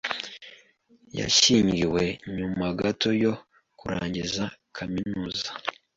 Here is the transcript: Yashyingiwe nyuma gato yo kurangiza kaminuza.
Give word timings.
Yashyingiwe 1.19 2.03
nyuma 2.35 2.65
gato 2.79 3.09
yo 3.23 3.33
kurangiza 3.79 4.43
kaminuza. 4.75 5.49